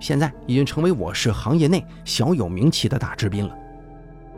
[0.00, 3.54] 现在已经成为我市行业内小有名气的大知宾了。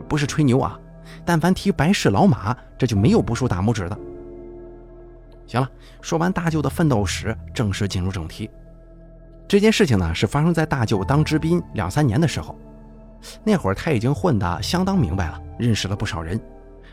[0.07, 0.79] 不是吹牛啊，
[1.25, 3.97] 但凡提白氏老马，这就没有不竖大拇指的。
[5.47, 5.69] 行了，
[6.01, 8.49] 说完大舅的奋斗史，正式进入正题。
[9.47, 12.55] 这件事情呢，是发生在大舅当知宾两三年的时候，
[13.43, 16.39] 那会儿他已经混得相当明白了，认识了不少人。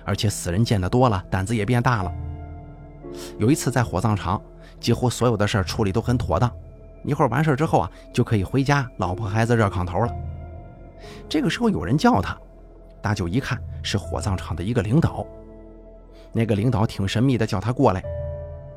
[0.04, 2.12] 而且死人见得多了，胆子也变大了。
[3.38, 4.40] 有一次在火葬场，
[4.80, 6.50] 几乎所有的事处理都很妥当，
[7.04, 10.14] 一会儿完事之后啊，就可以回家，老婆孩子热炕头了。
[11.28, 12.38] 这个时候有人叫他，
[13.06, 15.24] 大舅一看是火葬场的一个领导，
[16.32, 18.02] 那个领导挺神秘的，叫他过来。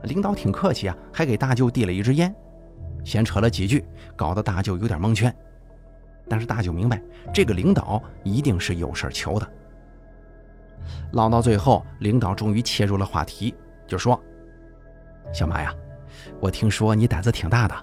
[0.03, 2.31] 领导挺客气啊，还给大舅递了一支烟，
[3.03, 3.83] 闲扯了几句，
[4.15, 5.35] 搞得大舅有点蒙圈。
[6.29, 7.01] 但是大舅明白，
[7.33, 9.51] 这个领导一定是有事求的。
[11.13, 13.55] 唠到最后，领导终于切入了话题，
[13.87, 14.21] 就说
[15.33, 15.73] ：“小马呀，
[16.39, 17.75] 我听说你胆子挺大的。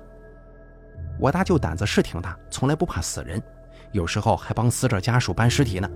[1.18, 3.42] 我大舅胆子是挺大，从来不怕死人，
[3.90, 5.90] 有时候还帮死者家属搬尸体呢。”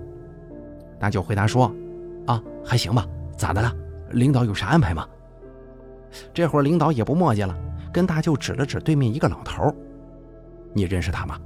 [1.01, 1.73] 大舅回答说
[2.27, 3.75] ：“啊，还行吧，咋的了？
[4.11, 5.07] 领导有啥安排吗？”
[6.31, 7.57] 这会儿领导也不墨迹了，
[7.91, 9.73] 跟大舅指了指对面一个老头
[10.75, 11.39] ：“你认识他吗？”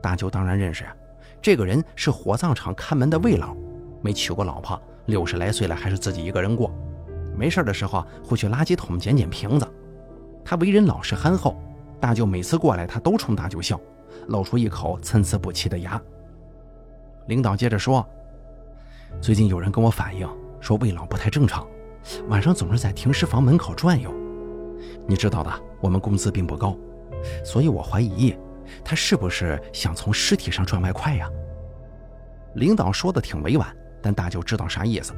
[0.00, 0.96] 大舅当然认识啊，
[1.42, 3.54] 这个人是火葬场看门的魏老。
[4.00, 6.72] 没娶过老婆，六十来岁了还是自己一个人过。
[7.36, 9.68] 没事的时候会去垃圾桶捡捡瓶子。
[10.42, 11.54] 他为人老实憨厚，
[12.00, 13.78] 大舅每次过来他都冲大舅笑，
[14.28, 16.00] 露出一口参差不齐的牙。
[17.26, 18.06] 领导接着说
[19.20, 20.28] ：“最近有人跟我反映
[20.60, 21.66] 说魏老不太正常，
[22.28, 24.12] 晚上总是在停尸房门口转悠。
[25.06, 25.50] 你知道的，
[25.80, 26.76] 我们工资并不高，
[27.44, 28.34] 所以我怀疑
[28.84, 31.28] 他是不是想从尸体上赚外快呀？”
[32.56, 33.66] 领导说的挺委婉。
[34.06, 35.14] 但大舅知道啥意思。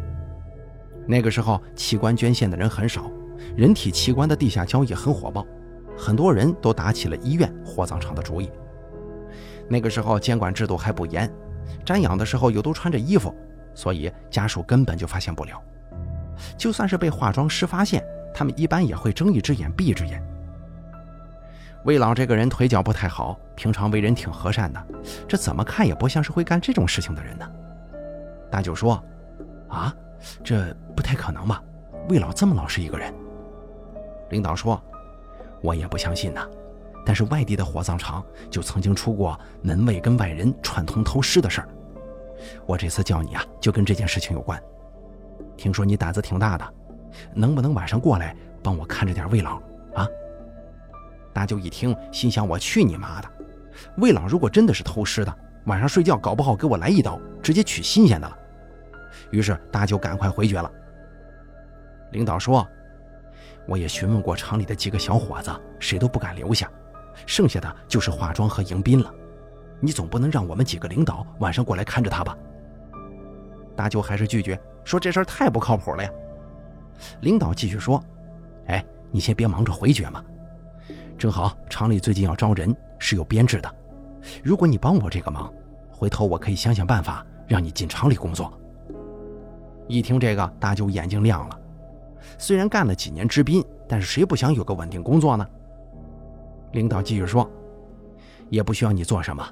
[1.08, 3.10] 那个时候，器官捐献的人很少，
[3.56, 5.44] 人体器官的地下交易很火爆，
[5.98, 8.48] 很多人都打起了医院、火葬场的主意。
[9.68, 11.28] 那个时候监管制度还不严，
[11.84, 13.34] 瞻仰的时候又都穿着衣服，
[13.76, 15.62] 所以家属根本就发现不了。
[16.56, 20.20] 就算是被化妆师发现，他们一般也会睁一只眼闭一只眼。
[21.84, 24.86] 魏老这个人腿脚不太好，平常为人挺和善的，
[25.28, 27.48] 这怎么看也不像是会干这种事情的人呢？
[28.50, 29.00] 大舅说
[29.68, 29.94] ：“啊，
[30.42, 31.62] 这不太可能吧？
[32.08, 33.14] 魏老这么老实一个人。”
[34.30, 34.82] 领导说
[35.62, 36.44] ：“我也不相信呐。
[37.04, 41.68] 但是外地的火葬场就曾经出过门卫跟外人串通偷尸的事儿。
[42.66, 44.60] 我这次叫你啊，就跟这件事情有关。
[45.56, 46.74] 听说你胆子挺大的，
[47.34, 49.56] 能不能晚上过来帮我看着点魏老
[49.94, 50.06] 啊？”
[51.32, 53.28] 大舅一听，心想：“我去你妈的！
[53.98, 55.34] 魏老如果真的是偷尸的。”
[55.66, 58.38] 晚上睡觉，搞不好给我来一刀，直接取新鲜的了。
[59.32, 60.70] 于是大舅赶快回绝了。
[62.12, 62.64] 领导说
[63.66, 66.70] ：“我也询问过厂里的几个小伙子，谁都不敢留下，
[67.26, 69.12] 剩下的就是化妆和迎宾了。
[69.80, 72.36] 你总不能让我们几个领导晚上过来看着他吧？
[73.76, 76.10] 大舅还是拒绝，说这事儿太不靠谱了呀。
[77.20, 78.02] 领导继续说
[78.68, 80.24] ：“哎，你先别忙着回绝嘛，
[81.18, 83.74] 正好厂里最近要招人，是有编制的。
[84.42, 85.52] 如果你帮我这个忙，
[85.90, 88.52] 回头我可以想想办法让你进厂里工作。”
[89.86, 91.60] 一听这个，大舅眼睛亮了。
[92.38, 95.46] 虽然干了几年知宾，但是谁不想有个稳定工作呢？
[96.72, 97.48] 领导继续说
[98.48, 99.46] ：“也不需要你做什么，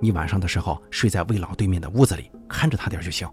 [0.00, 3.28] 你晚上的时候睡在魏老对面的屋子里，看着他点就行。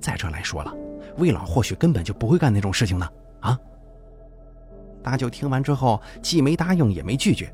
[0.00, 0.72] 再者来说了，
[1.18, 3.08] 魏老或许根本就不会干那种事情呢。”
[3.40, 3.58] 啊！
[5.02, 7.52] 大舅听完之后，既没答应，也没拒绝。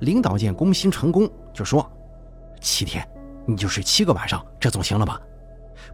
[0.00, 1.88] 领导见攻心成功，就说
[2.60, 3.06] ：“七天，
[3.46, 5.20] 你就睡七个晚上，这总行了吧？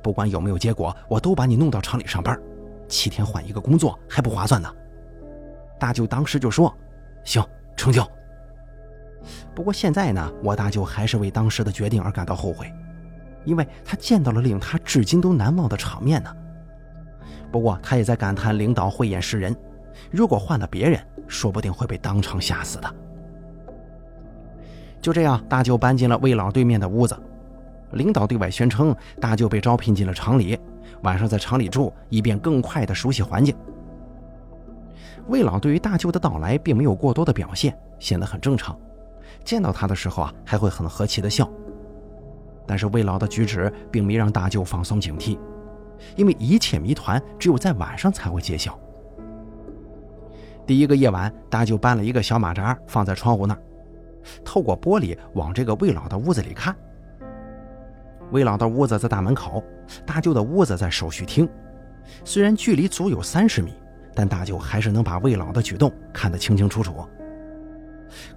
[0.00, 2.40] 不管有没有结果，我都把你弄到厂里上班。”
[2.88, 4.72] 七天换一个工作还不划算呢，
[5.80, 6.72] 大舅当时就说
[7.24, 7.44] ：“行，
[7.76, 8.08] 成交。”
[9.54, 12.72] 不过现在呢，我大舅还是为当时的决定而感到后悔，
[13.44, 16.34] 因为他见到了令他至今都难忘的场面呢。
[17.50, 19.56] 不过他也在感叹领导慧眼识人，
[20.10, 22.94] 如果换了别人，说不定会被当场吓死的。
[25.00, 27.16] 就这样，大舅搬进了魏老对面的屋子，
[27.92, 30.58] 领导对外宣称大舅被招聘进了厂里。
[31.02, 33.54] 晚上在厂里住，以便更快地熟悉环境。
[35.28, 38.78] 魏老对于大舅的到来并没有过多的表现，显得很正常。
[39.44, 41.48] 见到他的时候啊，还会很和气地笑。
[42.66, 45.38] 但是魏老的举止并没让大舅放松警惕，
[46.16, 48.78] 因为一切谜团只有在晚上才会揭晓。
[50.66, 53.60] 第一个夜晚，大舅搬了一个小马扎放在窗户那儿，
[54.42, 56.74] 透过玻璃往这个魏老的屋子里看。
[58.30, 59.62] 魏老的屋子在大门口，
[60.06, 61.46] 大舅的屋子在手续厅。
[62.24, 63.74] 虽然距离足有三十米，
[64.14, 67.06] 但大舅还是能把魏老的举动看得清清楚楚。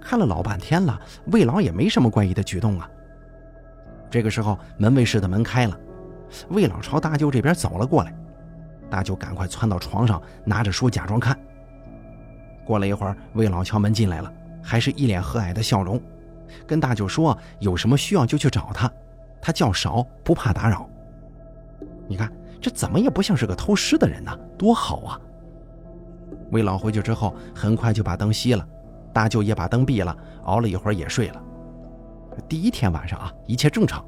[0.00, 1.00] 看了老半天了，
[1.32, 2.88] 魏老也没什么怪异的举动啊。
[4.10, 5.78] 这个时候，门卫室的门开了，
[6.50, 8.14] 魏老朝大舅这边走了过来。
[8.90, 11.38] 大舅赶快窜到床上，拿着书假装看。
[12.64, 16.00] 过了一会儿，魏老敲门进来了，还是一脸和蔼的笑容，
[16.66, 18.90] 跟大舅说有什么需要就去找他。
[19.40, 20.88] 他较少，不怕打扰。
[22.06, 24.34] 你看，这怎么也不像是个偷师的人呢？
[24.56, 25.20] 多好啊！
[26.50, 28.66] 魏老回去之后，很快就把灯熄了，
[29.18, 31.42] 大舅也把灯闭了，熬了一会儿也睡了。
[32.48, 34.04] 第一天晚上啊，一切正常。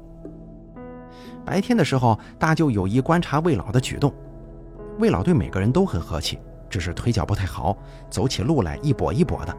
[1.43, 4.13] 白天的时候，大舅有意观察魏老的举动。
[4.99, 7.77] 魏老对每个人都很和气，只是腿脚不太好，
[8.09, 9.53] 走起路来一跛一跛的。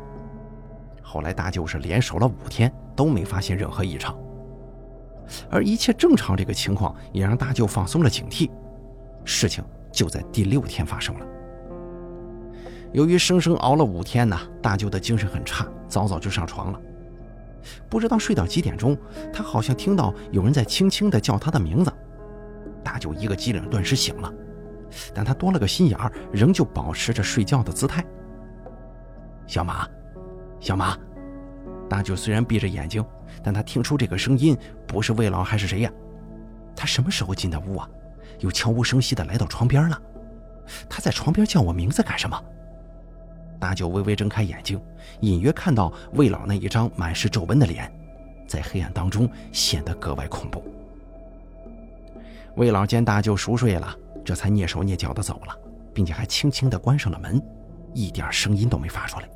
[1.03, 4.17] 后来大舅是连守了五天，都没发现任何异常。
[5.51, 8.51] 而一切正常，这个情况也让大舅放松了警惕。
[9.23, 9.63] 事情
[9.93, 11.27] 就在第六天发生了。
[12.93, 16.81] 由于生生熬了五天呢，大舅的精神很差，早早就上床了。
[17.89, 18.97] 不知道睡到几点钟，
[19.33, 21.93] 他好像听到有人在轻轻地叫他的名字。
[22.85, 24.33] 大舅一个机灵，顿时醒了，
[25.15, 28.05] 但他多了个心眼儿，仍旧保持着睡觉的姿态。
[29.47, 29.89] 小马，
[30.61, 30.97] 小马。
[31.89, 33.05] 大舅虽然闭着眼睛，
[33.43, 35.91] 但他听出这个声音不是魏老还是谁呀？
[36.75, 37.89] 他什么时候进的屋啊？
[38.41, 40.03] 又悄无声息地来到床边了。
[40.89, 42.43] 他在床边叫我名字干什么？
[43.63, 44.83] 大舅微微睁开眼睛，
[45.21, 47.89] 隐约看到魏老那一张满是皱纹的脸，
[48.45, 50.65] 在黑暗当中显得格外恐怖。
[52.57, 55.57] 魏老见大舅熟睡了，这才蹑手蹑脚的走了，
[55.95, 57.41] 并且还轻轻地关上了门，
[57.95, 59.29] 一点声音都没发出来。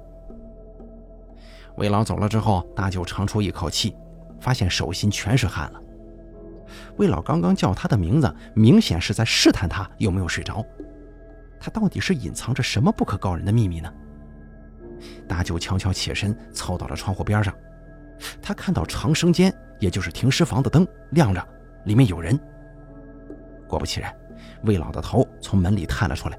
[1.76, 3.94] 魏老走了之后，大舅长出一口气，
[4.40, 5.80] 发现手心全是汗了。
[6.96, 10.66] 魏老刚刚叫他的名字，明显是在试探他有没有睡着。
[11.60, 13.88] 他到底是隐藏着什么不可告人的秘密呢？
[15.28, 17.54] 大舅悄悄起身，凑到了窗户边上。
[18.40, 21.46] 他看到长生间，也就是停尸房的灯亮着，
[21.84, 22.38] 里面有人。
[23.68, 24.14] 果不其然，
[24.62, 26.38] 魏老的头从门里探了出来，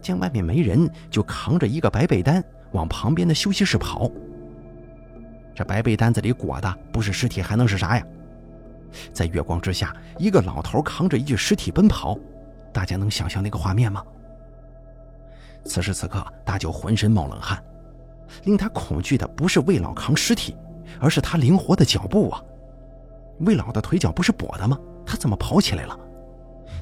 [0.00, 4.10] 见外面没人，就扛着一个白被单往旁边的休息室跑。
[5.54, 8.06] 这白被单子里裹的不是尸体还能是啥呀？
[9.12, 12.18] 在月光之下，一个老头扛着一具尸体奔跑，
[12.72, 14.04] 大家能想象那个画面吗？
[15.64, 17.62] 此时此刻，大舅浑身冒冷汗，
[18.44, 20.56] 令他恐惧的不是魏老扛尸体，
[21.00, 22.42] 而是他灵活的脚步啊！
[23.40, 24.78] 魏老的腿脚不是跛的吗？
[25.04, 25.98] 他怎么跑起来了？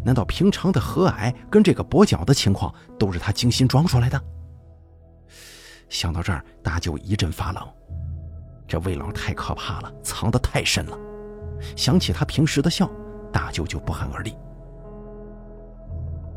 [0.05, 4.21] 难道平常的和蔼跟这个跛脚的情况都是他精心装出来的？
[5.89, 7.63] 想到这儿，大舅一阵发冷。
[8.67, 10.97] 这魏老太可怕了，藏得太深了。
[11.77, 12.89] 想起他平时的笑，
[13.33, 14.35] 大舅就不寒而栗。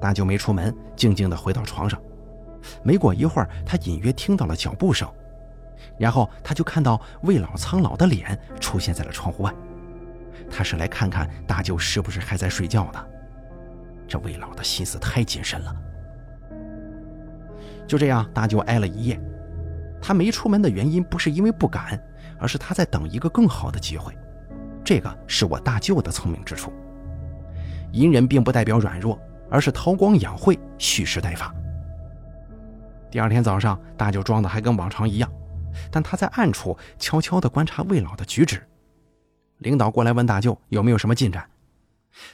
[0.02, 2.02] 大舅没出门，静静地回到床上，
[2.84, 5.08] 没过一会儿，他隐约听到了脚步声，
[5.98, 9.54] 然后他就看到魏老苍老的脸出现在了窗户外。
[10.50, 13.10] 他是来看看大舅是不是还在睡觉的。
[14.08, 15.76] 这魏老的心思太谨慎了。
[17.88, 19.20] 就这样，大舅挨了一夜。
[20.02, 22.02] 他没出门的原因不是因为不敢，
[22.38, 24.14] 而是他在等一个更好的机会。
[24.84, 26.72] 这个是我大舅的聪明之处。
[27.94, 31.54] 隐忍并不代表软弱，而是韬光养晦，蓄势待发。
[33.14, 35.32] 第二天早上，大舅装的还跟往常一样，
[35.92, 38.68] 但他在暗处悄悄地观察魏老的举止。
[39.60, 41.48] 领导过来问大舅有没有什么进展，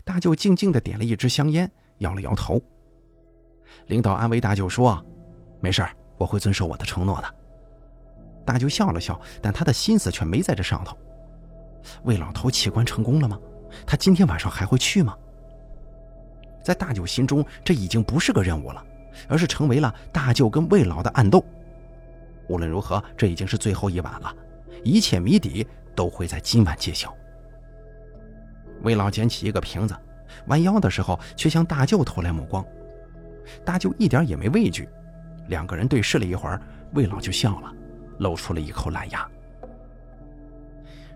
[0.06, 2.62] 大舅静静地点了一支香烟，摇了摇头。
[3.88, 5.06] 领导安慰大舅说
[5.60, 5.86] ：“没事
[6.18, 7.36] 我会遵守我的承诺的。”
[8.48, 10.98] 大舅笑了笑，但他的心思却没在这上头。
[12.04, 13.38] 魏老头弃官成功了吗？
[13.86, 15.14] 他今天晚上还会去吗？
[16.64, 18.86] 在大舅心中，这已经不是个任务了。
[19.28, 21.44] 而是成为了大舅跟魏老的暗斗。
[22.48, 24.34] 无论如何，这已经是最后一晚了，
[24.84, 27.14] 一切谜底都会在今晚揭晓。
[28.82, 29.96] 魏老捡起一个瓶子，
[30.48, 32.66] 弯腰的时候却向大舅投来目光。
[33.66, 34.88] 大舅一点也没畏惧，
[35.48, 36.62] 两个人对视了一会儿，
[36.94, 37.74] 魏老就笑了，
[38.20, 39.30] 露出了一口烂牙。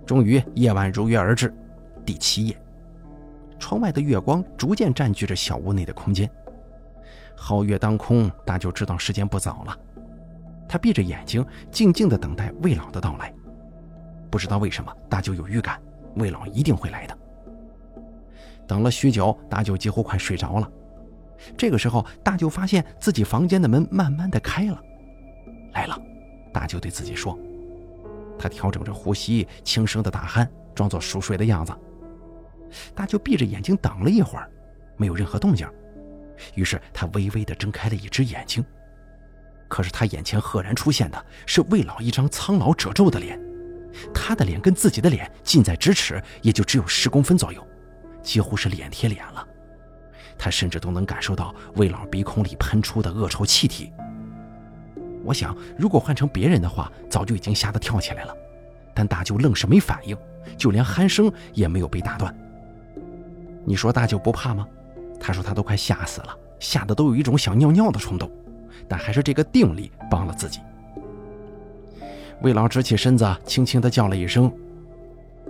[0.05, 1.53] 终于，夜晚如约而至，
[2.05, 2.57] 第七夜，
[3.57, 6.29] 窗外的月光逐渐占据着小屋内的空间。
[7.43, 9.77] 皓月当空，大舅知道时间不早了。
[10.65, 13.33] 他闭着眼睛，静静地等待魏老的到来。
[14.31, 15.77] 不知道为什么，大舅有预感，
[16.15, 17.17] 魏老一定会来的。
[18.65, 20.71] 等了许久，大舅几乎快睡着了。
[21.57, 24.81] 这个时候，大舅发现自己房间的门慢慢的开了。
[25.73, 25.99] 来了，
[26.53, 27.37] 大舅对自己说。
[28.39, 31.73] 他调整着呼吸，轻声的打鼾，装作熟睡的样子。
[32.95, 34.49] 大舅闭着眼睛等了一会儿，
[34.95, 35.67] 没有任何动静。
[36.55, 38.63] 于是他微微地睁开了一只眼睛，
[39.67, 43.39] 可是他眼前赫然出现的是魏老一张苍老褶皱的脸，
[44.13, 47.65] 他的脸跟自己的脸近在咫尺，也就只有十公分左右，
[48.21, 49.47] 几乎是脸贴脸了。
[50.37, 53.91] 他甚至都能感受到魏老鼻孔里喷出的恶臭气体。
[55.23, 58.35] 我想，如果换成别人的话，早就已经吓得跳起来了，
[58.93, 60.17] 但大舅愣是没反应，
[60.57, 62.35] 就连鼾声也没有被打断。
[63.63, 64.67] 你说大舅不怕吗？
[65.25, 68.29] 他说他都快吓死了，吓得都有一种想尿尿的冲动，
[68.89, 70.59] 但还是这个定力帮了自己。
[72.41, 74.51] 魏老直起身子，轻轻地叫了一声：“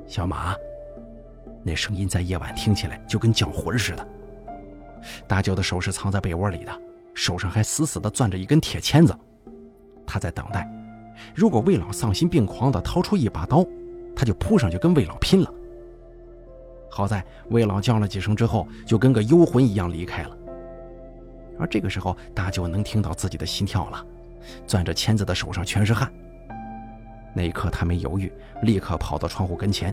[0.05, 0.55] 小马。”
[1.65, 4.07] 那声音在夜晚听起来就跟叫魂似的。
[5.27, 6.71] 大舅的手是藏在被窝里的，
[7.15, 9.17] 手上还死死地攥着一根铁签子，
[10.05, 10.69] 他在等待。
[11.33, 13.65] 如果魏老丧心病狂地掏出一把刀，
[14.15, 15.51] 他就扑上去跟魏老拼了。
[16.95, 20.37] 好在魏老叫了几声之后，就跟个幽魂一样离开了。
[21.57, 24.05] 而这个时候，大舅能听到自己的心跳了，
[24.67, 26.13] 攥着签子的手上全是汗。
[27.33, 29.91] 那一刻，他没犹豫，立刻跑到窗户跟前，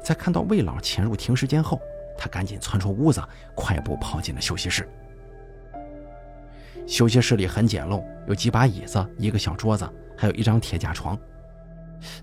[0.00, 1.80] 在看到魏老潜入停尸间后，
[2.16, 3.20] 他赶紧窜出屋子，
[3.56, 4.88] 快步跑进了休息室。
[6.86, 11.18] 休息室里很简陋，有几把椅子、一个小桌子，还有一张铁架床。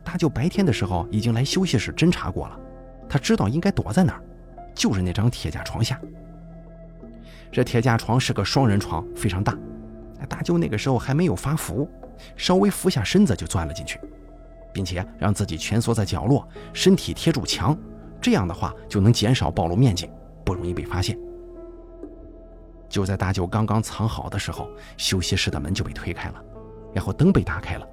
[0.05, 2.57] 大舅白天的时候已经来休息室侦查过了。
[3.09, 4.23] 他知道应该躲在哪儿，
[4.75, 5.99] 就是那张铁架床下。
[7.51, 9.57] 这铁架床是个双人床，非常大。
[10.27, 11.89] 大舅那个时候还没有发福，
[12.37, 13.99] 稍微俯下身子就钻了进去，
[14.71, 17.75] 并且让自己蜷缩在角落，身体贴住墙，
[18.21, 20.09] 这样的话就能减少暴露面积，
[20.45, 21.17] 不容易被发现。
[22.87, 26.43] 就在大舅刚刚藏好的时候，休息室的门就被推开了，
[26.93, 27.87] 然后灯被打开了。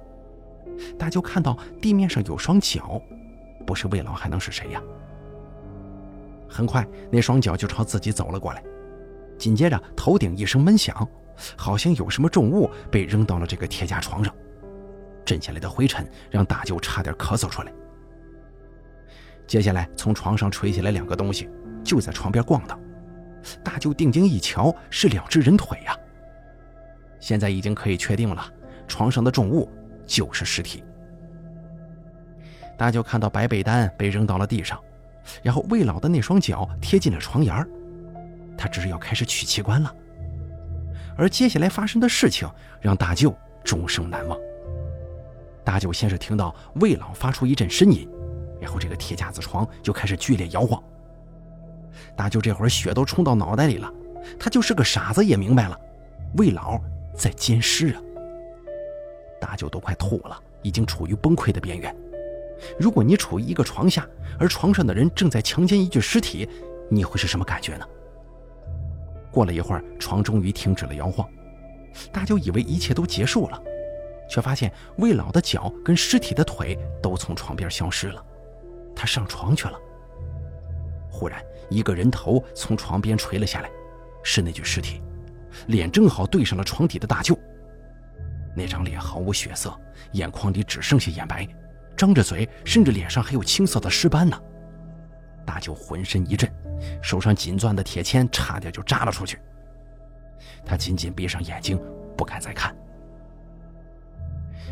[0.99, 3.01] 大舅看到地面上有双脚，
[3.65, 4.81] 不是魏老还能是谁呀？
[6.49, 8.63] 很快，那双脚就朝自己走了过来，
[9.37, 11.07] 紧接着头顶一声闷响，
[11.55, 14.33] 好像有什么重物被扔到了这个铁架床上，
[15.25, 17.71] 震下来的灰尘让大舅差点咳嗽出来。
[19.45, 21.49] 接下来，从床上垂下来两个东西，
[21.83, 22.79] 就在床边逛荡。
[23.63, 25.95] 大舅定睛一瞧，是两只人腿呀。
[27.19, 28.45] 现在已经可以确定了，
[28.87, 29.71] 床上的重物
[30.05, 30.83] 就是尸体。
[32.77, 34.77] 大舅看到白被单被扔到了地上。
[35.43, 37.67] 然后魏老的那双脚贴近了床沿儿，
[38.57, 39.93] 他这是要开始取器官了。
[41.17, 42.49] 而接下来发生的事情
[42.79, 44.37] 让大舅终生难忘。
[45.63, 48.07] 大舅先是听到魏老发出一阵呻吟，
[48.61, 50.81] 然后这个铁架子床就开始剧烈摇晃。
[52.15, 53.91] 大舅这会儿血都冲到脑袋里了，
[54.39, 55.77] 他就是个傻子也明白了，
[56.37, 56.79] 魏老
[57.15, 58.01] 在监尸啊！
[59.41, 61.95] 大舅都快吐了，已经处于崩溃的边缘。
[62.79, 64.07] 如果你处于一个床下，
[64.39, 66.47] 而床上的人正在强奸一具尸体，
[66.89, 67.85] 你会是什么感觉呢？
[69.31, 71.27] 过了一会儿，床终于停止了摇晃，
[72.11, 73.61] 大舅以为一切都结束了，
[74.29, 78.23] 却发现魏老的脚跟尸体的腿都从床边消失了。
[78.95, 79.79] 他上床去了。
[81.11, 81.39] 忽然，
[81.69, 83.69] 一个人头从床边垂了下来，
[84.23, 85.01] 是那具尸体，
[85.67, 87.37] 脸正好对上了床底的大舅。
[88.55, 89.71] 那张脸毫无血色，
[90.13, 91.47] 眼眶里只剩下眼白，
[91.97, 94.39] 张着嘴，甚至脸上还有青色的尸斑呢。
[95.43, 96.49] 大舅浑身一震，
[97.01, 99.39] 手上紧攥的铁签差点就扎了出去。
[100.63, 101.81] 他紧紧闭上眼睛，
[102.15, 102.75] 不敢再看。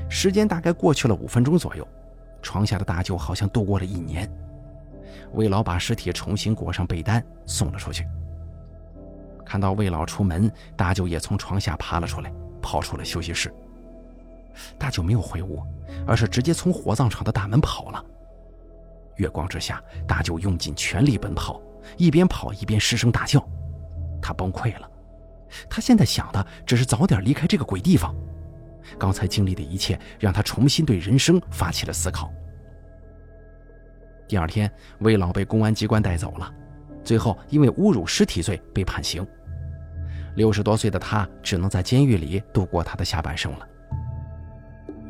[0.07, 1.87] 时间大概过去了五分钟左右，
[2.43, 4.29] 床下的大舅好像度过了一年。
[5.33, 8.05] 魏老把尸体重新裹上被单，送了出去。
[9.43, 13.51] 看到魏老出门，大舅也从床下爬了出来，跑出了休息室。
[14.77, 15.61] 大舅没有回屋，
[16.05, 18.03] 而是直接从火葬场的大门跑了。
[19.17, 21.61] 月光之下，大舅用尽全力奔跑，
[21.97, 23.41] 一边跑一边失声大叫。
[24.21, 24.89] 他崩溃了，
[25.69, 28.13] 他现在想的只是早点离开这个鬼地方。
[28.99, 32.31] 刚才经历的一切让他重新对人生发起了思考。
[34.27, 36.51] 第二天，魏老被公安机关带走了，
[37.03, 39.25] 最后因为侮辱尸体罪被判刑。
[40.35, 43.67] 六十多岁的他只能在监狱里度过他的下半生了。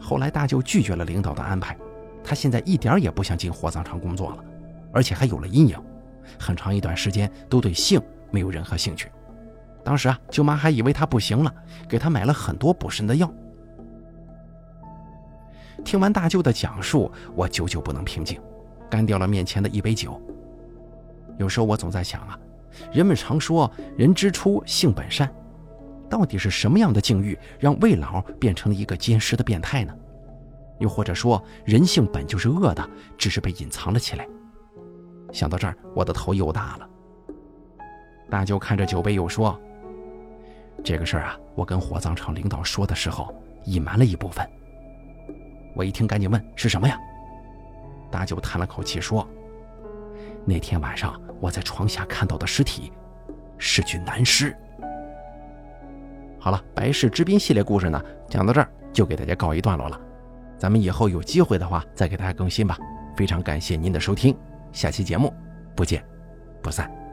[0.06, 1.76] 后来，大舅拒绝了领导的安排，
[2.24, 4.38] 他现在一点也不想进火葬场工作了，
[4.94, 5.76] 而且还有了阴影，
[6.40, 8.00] 很长一段时间都对性
[8.30, 9.12] 没有任何兴趣。
[9.84, 11.52] 当时啊，舅妈还以为他不行了，
[11.90, 13.34] 给他买了很多补肾的药。
[15.84, 18.40] 听完大舅的讲述，我久久不能平静，
[18.88, 20.22] 干掉了面前的一杯酒。
[21.40, 22.38] 有时候我总在想啊，
[22.94, 25.28] 人们常说“人之初，性本善”。
[26.16, 29.94] 到底是什么样的境遇让魏老变成了一个奸尸的变态呢？
[30.80, 34.26] 又或者说，人性本就是恶的，只是被隐藏了起来？
[35.34, 36.90] 想到这儿，我的头又大了。
[38.30, 39.60] 大舅看着酒杯又说
[40.86, 43.36] ：“这个事儿啊，我跟火葬场领导说的时候，
[43.66, 44.50] 隐瞒了一部分。”
[45.76, 46.98] 我一听，赶紧问：“是什么呀？”
[48.10, 49.28] 大舅叹了口气说
[50.48, 52.94] ：“那天晚上我在床下看到的尸体，
[53.58, 54.56] 是具男尸。”
[56.46, 60.00] 好了，白氏之滨系列故事呢，讲到这儿就给大家告一段落了。
[60.60, 62.78] 咱们以后有机会的话，再给大家更新吧。
[63.16, 64.38] 非常感谢您的收听，
[64.72, 65.34] 下期节目
[65.76, 66.06] 不见
[66.62, 67.05] 不散。